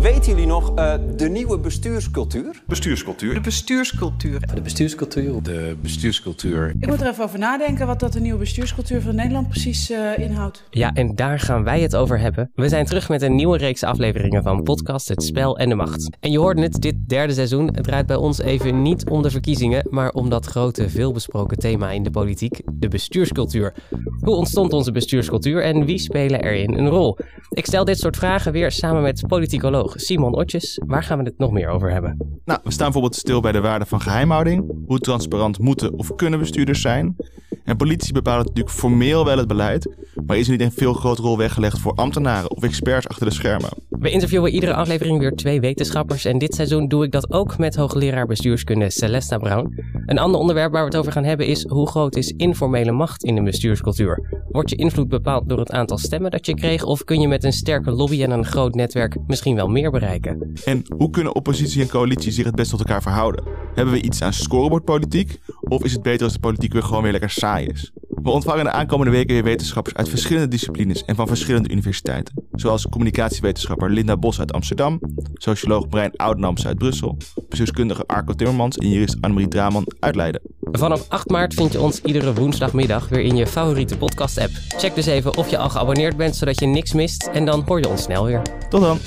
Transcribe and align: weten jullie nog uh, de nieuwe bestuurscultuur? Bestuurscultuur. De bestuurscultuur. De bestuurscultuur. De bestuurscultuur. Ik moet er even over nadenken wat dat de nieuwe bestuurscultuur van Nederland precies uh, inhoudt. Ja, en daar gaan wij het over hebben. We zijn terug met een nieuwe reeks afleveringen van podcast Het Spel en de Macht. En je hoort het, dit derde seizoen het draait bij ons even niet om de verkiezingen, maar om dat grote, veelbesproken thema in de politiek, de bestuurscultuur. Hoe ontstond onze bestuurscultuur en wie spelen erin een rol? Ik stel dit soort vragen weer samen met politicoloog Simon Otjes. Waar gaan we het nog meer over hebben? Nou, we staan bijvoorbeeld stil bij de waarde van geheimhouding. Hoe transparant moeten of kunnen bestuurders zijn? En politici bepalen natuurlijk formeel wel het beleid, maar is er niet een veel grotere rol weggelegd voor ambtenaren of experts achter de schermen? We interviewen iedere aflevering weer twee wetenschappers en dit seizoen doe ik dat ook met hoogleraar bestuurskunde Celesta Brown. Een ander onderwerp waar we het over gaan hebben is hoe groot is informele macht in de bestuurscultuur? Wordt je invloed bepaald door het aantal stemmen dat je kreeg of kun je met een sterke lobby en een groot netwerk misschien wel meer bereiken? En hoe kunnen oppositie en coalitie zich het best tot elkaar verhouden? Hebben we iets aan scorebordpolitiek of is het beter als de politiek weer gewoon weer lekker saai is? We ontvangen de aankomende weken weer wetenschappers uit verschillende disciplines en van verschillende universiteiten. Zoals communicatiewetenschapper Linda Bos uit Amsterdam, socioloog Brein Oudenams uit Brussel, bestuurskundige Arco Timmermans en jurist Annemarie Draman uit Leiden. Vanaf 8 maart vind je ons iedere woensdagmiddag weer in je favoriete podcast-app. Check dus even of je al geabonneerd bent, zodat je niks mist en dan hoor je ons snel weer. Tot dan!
weten 0.00 0.32
jullie 0.32 0.46
nog 0.46 0.78
uh, 0.78 0.94
de 1.16 1.28
nieuwe 1.28 1.58
bestuurscultuur? 1.58 2.62
Bestuurscultuur. 2.66 3.34
De 3.34 3.40
bestuurscultuur. 3.40 4.40
De 4.54 4.60
bestuurscultuur. 4.60 5.42
De 5.42 5.76
bestuurscultuur. 5.82 6.74
Ik 6.78 6.86
moet 6.86 7.00
er 7.00 7.08
even 7.08 7.24
over 7.24 7.38
nadenken 7.38 7.86
wat 7.86 8.00
dat 8.00 8.12
de 8.12 8.20
nieuwe 8.20 8.38
bestuurscultuur 8.38 9.00
van 9.00 9.14
Nederland 9.14 9.48
precies 9.48 9.90
uh, 9.90 10.18
inhoudt. 10.18 10.64
Ja, 10.70 10.92
en 10.94 11.14
daar 11.14 11.40
gaan 11.40 11.64
wij 11.64 11.80
het 11.80 11.96
over 11.96 12.18
hebben. 12.18 12.50
We 12.54 12.68
zijn 12.68 12.86
terug 12.86 13.08
met 13.08 13.22
een 13.22 13.34
nieuwe 13.34 13.58
reeks 13.58 13.82
afleveringen 13.82 14.42
van 14.42 14.62
podcast 14.62 15.08
Het 15.08 15.22
Spel 15.22 15.58
en 15.58 15.68
de 15.68 15.74
Macht. 15.74 16.16
En 16.20 16.30
je 16.30 16.38
hoort 16.38 16.58
het, 16.58 16.80
dit 16.80 16.94
derde 17.06 17.32
seizoen 17.32 17.66
het 17.66 17.84
draait 17.84 18.06
bij 18.06 18.16
ons 18.16 18.38
even 18.38 18.82
niet 18.82 19.08
om 19.08 19.22
de 19.22 19.30
verkiezingen, 19.30 19.86
maar 19.90 20.10
om 20.10 20.28
dat 20.28 20.46
grote, 20.46 20.88
veelbesproken 20.88 21.58
thema 21.58 21.90
in 21.90 22.02
de 22.02 22.10
politiek, 22.10 22.60
de 22.72 22.88
bestuurscultuur. 22.88 23.74
Hoe 24.20 24.34
ontstond 24.34 24.72
onze 24.72 24.92
bestuurscultuur 24.92 25.62
en 25.62 25.84
wie 25.84 25.98
spelen 25.98 26.42
erin 26.42 26.78
een 26.78 26.88
rol? 26.88 27.18
Ik 27.50 27.66
stel 27.66 27.84
dit 27.84 27.98
soort 27.98 28.16
vragen 28.16 28.52
weer 28.52 28.70
samen 28.70 29.02
met 29.02 29.26
politicoloog 29.26 29.87
Simon 29.96 30.34
Otjes. 30.34 30.80
Waar 30.86 31.02
gaan 31.02 31.18
we 31.18 31.24
het 31.24 31.38
nog 31.38 31.50
meer 31.50 31.68
over 31.68 31.90
hebben? 31.90 32.40
Nou, 32.44 32.60
we 32.62 32.70
staan 32.70 32.84
bijvoorbeeld 32.84 33.16
stil 33.16 33.40
bij 33.40 33.52
de 33.52 33.60
waarde 33.60 33.86
van 33.86 34.00
geheimhouding. 34.00 34.72
Hoe 34.86 34.98
transparant 34.98 35.58
moeten 35.58 35.92
of 35.92 36.14
kunnen 36.14 36.38
bestuurders 36.38 36.80
zijn? 36.80 37.16
En 37.64 37.76
politici 37.76 38.12
bepalen 38.12 38.46
natuurlijk 38.46 38.74
formeel 38.74 39.24
wel 39.24 39.38
het 39.38 39.48
beleid, 39.48 39.88
maar 40.28 40.38
is 40.38 40.46
er 40.46 40.52
niet 40.52 40.60
een 40.60 40.72
veel 40.72 40.92
grotere 40.92 41.26
rol 41.26 41.36
weggelegd 41.36 41.78
voor 41.78 41.92
ambtenaren 41.94 42.50
of 42.50 42.62
experts 42.62 43.08
achter 43.08 43.26
de 43.26 43.32
schermen? 43.32 43.70
We 43.88 44.10
interviewen 44.10 44.50
iedere 44.50 44.74
aflevering 44.74 45.18
weer 45.18 45.32
twee 45.32 45.60
wetenschappers 45.60 46.24
en 46.24 46.38
dit 46.38 46.54
seizoen 46.54 46.88
doe 46.88 47.04
ik 47.04 47.12
dat 47.12 47.32
ook 47.32 47.58
met 47.58 47.76
hoogleraar 47.76 48.26
bestuurskunde 48.26 48.90
Celesta 48.90 49.38
Brown. 49.38 49.74
Een 50.06 50.18
ander 50.18 50.40
onderwerp 50.40 50.72
waar 50.72 50.80
we 50.80 50.88
het 50.88 50.96
over 50.96 51.12
gaan 51.12 51.24
hebben 51.24 51.46
is 51.46 51.66
hoe 51.68 51.88
groot 51.88 52.16
is 52.16 52.32
informele 52.36 52.92
macht 52.92 53.24
in 53.24 53.34
de 53.34 53.42
bestuurscultuur? 53.42 54.42
Wordt 54.48 54.70
je 54.70 54.76
invloed 54.76 55.08
bepaald 55.08 55.48
door 55.48 55.58
het 55.58 55.70
aantal 55.70 55.98
stemmen 55.98 56.30
dat 56.30 56.46
je 56.46 56.54
kreeg 56.54 56.84
of 56.84 57.04
kun 57.04 57.20
je 57.20 57.28
met 57.28 57.44
een 57.44 57.52
sterke 57.52 57.90
lobby 57.90 58.22
en 58.22 58.30
een 58.30 58.44
groot 58.44 58.74
netwerk 58.74 59.16
misschien 59.26 59.54
wel 59.54 59.68
meer 59.68 59.90
bereiken? 59.90 60.52
En 60.64 60.82
hoe 60.96 61.10
kunnen 61.10 61.34
oppositie 61.34 61.82
en 61.82 61.88
coalitie 61.88 62.32
zich 62.32 62.44
het 62.44 62.54
best 62.54 62.70
tot 62.70 62.78
elkaar 62.78 63.02
verhouden? 63.02 63.44
Hebben 63.74 63.94
we 63.94 64.02
iets 64.02 64.22
aan 64.22 64.32
scorebordpolitiek 64.32 65.40
of 65.60 65.84
is 65.84 65.92
het 65.92 66.02
beter 66.02 66.24
als 66.24 66.32
de 66.32 66.40
politiek 66.40 66.72
weer 66.72 66.82
gewoon 66.82 67.02
weer 67.02 67.12
lekker 67.12 67.30
saai 67.30 67.66
is? 67.66 67.92
We 68.22 68.30
ontvangen 68.30 68.64
de 68.64 68.70
aankomende 68.70 69.12
weken 69.12 69.34
weer 69.34 69.44
wetenschappers 69.44 69.94
uit 69.94 70.08
verschillende 70.08 70.48
disciplines 70.48 71.04
en 71.04 71.14
van 71.14 71.26
verschillende 71.26 71.70
universiteiten. 71.70 72.46
Zoals 72.52 72.88
communicatiewetenschapper 72.88 73.90
Linda 73.90 74.16
Bos 74.16 74.38
uit 74.38 74.52
Amsterdam, 74.52 75.00
socioloog 75.34 75.88
Brein 75.88 76.16
Oudenams 76.16 76.66
uit 76.66 76.78
Brussel, 76.78 77.16
bestuurskundige 77.48 78.06
Arco 78.06 78.32
Timmermans 78.32 78.76
en 78.76 78.88
jurist 78.88 79.16
Annemarie 79.20 79.48
Draman 79.48 79.86
uit 80.00 80.14
Leiden. 80.14 80.40
Vanaf 80.60 81.08
8 81.08 81.30
maart 81.30 81.54
vind 81.54 81.72
je 81.72 81.80
ons 81.80 82.00
iedere 82.00 82.34
woensdagmiddag 82.34 83.08
weer 83.08 83.20
in 83.20 83.36
je 83.36 83.46
favoriete 83.46 83.96
podcast-app. 83.96 84.50
Check 84.68 84.94
dus 84.94 85.06
even 85.06 85.36
of 85.36 85.50
je 85.50 85.58
al 85.58 85.70
geabonneerd 85.70 86.16
bent, 86.16 86.36
zodat 86.36 86.60
je 86.60 86.66
niks 86.66 86.92
mist 86.92 87.30
en 87.32 87.44
dan 87.44 87.62
hoor 87.66 87.80
je 87.80 87.88
ons 87.88 88.02
snel 88.02 88.24
weer. 88.24 88.42
Tot 88.68 88.80
dan! 88.80 88.98